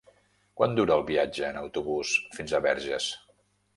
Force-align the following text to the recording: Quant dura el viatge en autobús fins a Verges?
Quant 0.61 0.73
dura 0.77 0.95
el 0.95 1.03
viatge 1.11 1.45
en 1.49 1.59
autobús 1.61 2.15
fins 2.39 2.57
a 2.57 2.63
Verges? 2.69 3.11